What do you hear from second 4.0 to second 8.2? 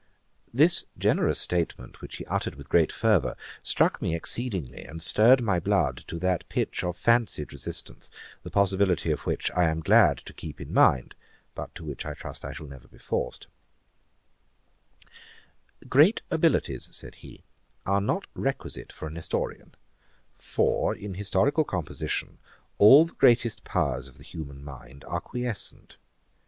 me exceedingly, and stirred my blood to that pitch of fancied resistance,